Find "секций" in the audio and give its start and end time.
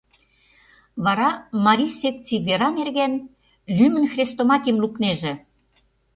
2.01-2.39